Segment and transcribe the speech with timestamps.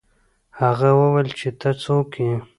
[0.59, 2.33] هغه وویل چې ته څوک یې.